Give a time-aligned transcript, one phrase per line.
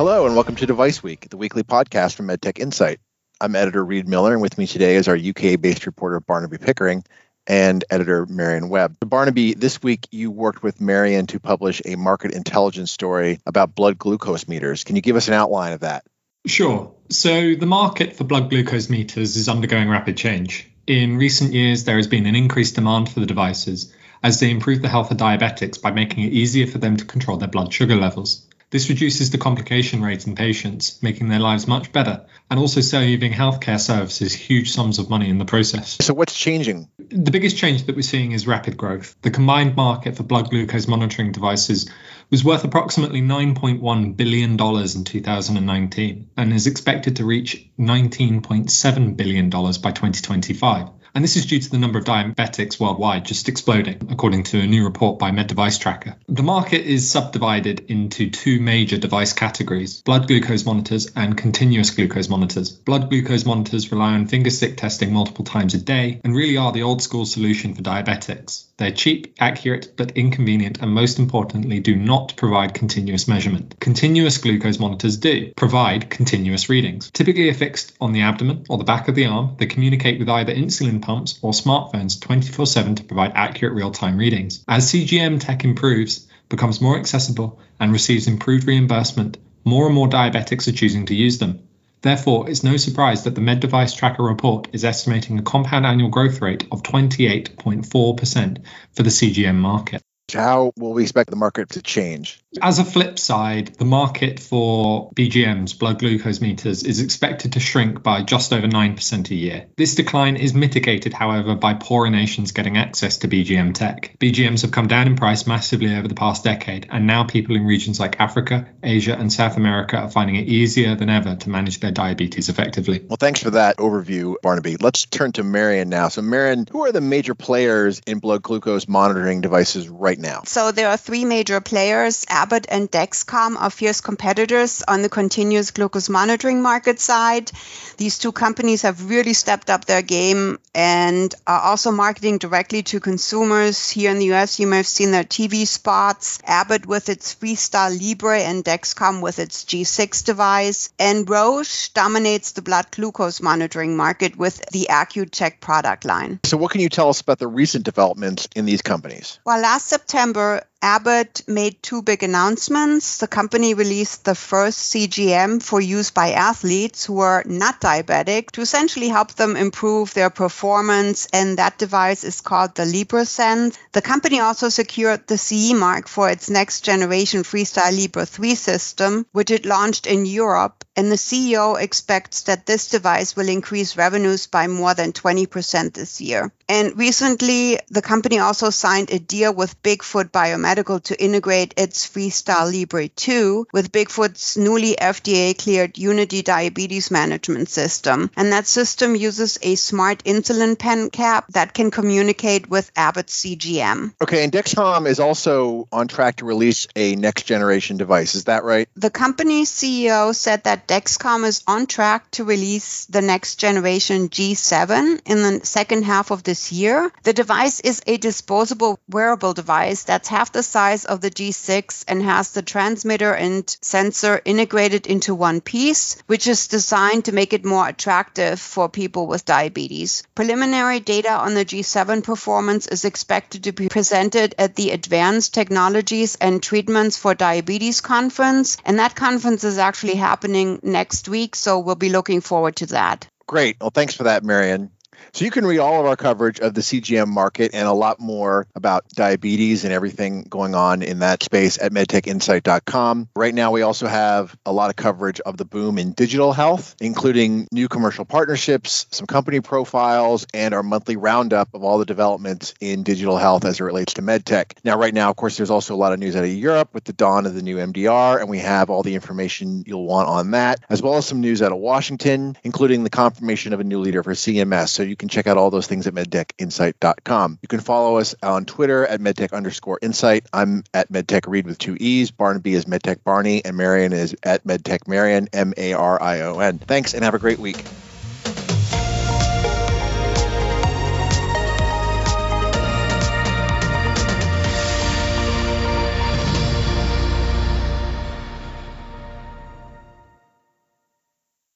[0.00, 3.00] Hello, and welcome to Device Week, the weekly podcast from MedTech Insight.
[3.38, 7.04] I'm editor Reed Miller, and with me today is our UK based reporter Barnaby Pickering
[7.46, 8.96] and editor Marion Webb.
[9.04, 13.98] Barnaby, this week you worked with Marion to publish a market intelligence story about blood
[13.98, 14.84] glucose meters.
[14.84, 16.06] Can you give us an outline of that?
[16.46, 16.94] Sure.
[17.10, 20.66] So, the market for blood glucose meters is undergoing rapid change.
[20.86, 24.80] In recent years, there has been an increased demand for the devices as they improve
[24.80, 27.96] the health of diabetics by making it easier for them to control their blood sugar
[27.96, 28.46] levels.
[28.70, 33.32] This reduces the complication rate in patients, making their lives much better, and also saving
[33.32, 35.98] healthcare services huge sums of money in the process.
[36.00, 36.88] So, what's changing?
[36.98, 39.16] The biggest change that we're seeing is rapid growth.
[39.22, 41.90] The combined market for blood glucose monitoring devices
[42.30, 49.90] was worth approximately $9.1 billion in 2019 and is expected to reach $19.7 billion by
[49.90, 50.88] 2025.
[51.14, 54.66] And this is due to the number of diabetics worldwide just exploding, according to a
[54.66, 56.16] new report by Med Device Tracker.
[56.28, 62.28] The market is subdivided into two major device categories blood glucose monitors and continuous glucose
[62.28, 62.70] monitors.
[62.70, 66.72] Blood glucose monitors rely on finger stick testing multiple times a day and really are
[66.72, 68.66] the old school solution for diabetics.
[68.76, 73.74] They're cheap, accurate, but inconvenient, and most importantly, do not provide continuous measurement.
[73.80, 77.10] Continuous glucose monitors do provide continuous readings.
[77.10, 80.54] Typically affixed on the abdomen or the back of the arm, they communicate with either
[80.54, 84.64] insulin pumps or smartphones 24 7 to provide accurate real time readings.
[84.68, 90.68] As CGM tech improves, becomes more accessible, and receives improved reimbursement, more and more diabetics
[90.68, 91.60] are choosing to use them.
[92.02, 96.08] Therefore, it's no surprise that the Med Device Tracker report is estimating a compound annual
[96.08, 100.02] growth rate of 28.4% for the CGM market.
[100.32, 102.40] How will we expect the market to change?
[102.60, 108.02] As a flip side, the market for BGMs, blood glucose meters, is expected to shrink
[108.02, 109.66] by just over 9% a year.
[109.76, 114.16] This decline is mitigated, however, by poorer nations getting access to BGM tech.
[114.18, 117.64] BGMs have come down in price massively over the past decade, and now people in
[117.64, 121.78] regions like Africa, Asia, and South America are finding it easier than ever to manage
[121.78, 122.98] their diabetes effectively.
[123.06, 124.76] Well, thanks for that overview, Barnaby.
[124.78, 126.08] Let's turn to Marion now.
[126.08, 130.42] So, Marion, who are the major players in blood glucose monitoring devices right now?
[130.46, 132.26] So, there are three major players.
[132.40, 137.50] Abbott and Dexcom are fierce competitors on the continuous glucose monitoring market side.
[137.98, 142.98] These two companies have really stepped up their game and are also marketing directly to
[142.98, 143.90] consumers.
[143.90, 146.38] Here in the US, you may have seen their TV spots.
[146.46, 150.88] Abbott with its Freestyle Libre and Dexcom with its G6 device.
[150.98, 156.40] And Roche dominates the blood glucose monitoring market with the Accu-Chek product line.
[156.46, 159.38] So, what can you tell us about the recent developments in these companies?
[159.44, 163.18] Well, last September, Abbott made two big announcements.
[163.18, 168.62] The company released the first CGM for use by athletes who are not diabetic to
[168.62, 173.76] essentially help them improve their performance, and that device is called the LibreSense.
[173.92, 179.26] The company also secured the CE mark for its next generation Freestyle Libre 3 system,
[179.32, 184.46] which it launched in Europe, and the CEO expects that this device will increase revenues
[184.46, 186.50] by more than 20% this year.
[186.70, 192.72] And recently, the company also signed a deal with Bigfoot Biomedical to integrate its Freestyle
[192.72, 198.30] Libre 2 with Bigfoot's newly FDA cleared Unity diabetes management system.
[198.36, 204.14] And that system uses a smart insulin pen cap that can communicate with Abbott's CGM.
[204.22, 208.36] Okay, and Dexcom is also on track to release a next generation device.
[208.36, 208.88] Is that right?
[208.94, 215.22] The company's CEO said that Dexcom is on track to release the next generation G7
[215.26, 217.10] in the second half of this year.
[217.22, 222.22] The device is a disposable wearable device that's half the size of the G6 and
[222.22, 227.64] has the transmitter and sensor integrated into one piece, which is designed to make it
[227.64, 230.22] more attractive for people with diabetes.
[230.34, 236.36] Preliminary data on the G7 performance is expected to be presented at the Advanced Technologies
[236.42, 241.94] and Treatments for Diabetes conference, and that conference is actually happening next week, so we'll
[241.94, 243.26] be looking forward to that.
[243.46, 243.78] Great.
[243.80, 244.90] Well, thanks for that, Marion.
[245.32, 248.20] So you can read all of our coverage of the CGM market and a lot
[248.20, 253.28] more about diabetes and everything going on in that space at medtechinsight.com.
[253.36, 256.96] Right now, we also have a lot of coverage of the boom in digital health,
[257.00, 262.74] including new commercial partnerships, some company profiles, and our monthly roundup of all the developments
[262.80, 264.72] in digital health as it relates to medtech.
[264.84, 267.04] Now, right now, of course, there's also a lot of news out of Europe with
[267.04, 270.52] the dawn of the new MDR, and we have all the information you'll want on
[270.52, 274.00] that, as well as some news out of Washington, including the confirmation of a new
[274.00, 274.88] leader for CMS.
[274.88, 277.58] So you can check out all those things at medtechinsight.com.
[277.60, 280.46] You can follow us on Twitter at medtech underscore insight.
[280.52, 282.30] I'm at medtech Reed with two E's.
[282.30, 286.60] Barnaby is medtech Barney, and Marion is at medtech Marion, M A R I O
[286.60, 286.78] N.
[286.78, 287.84] Thanks and have a great week.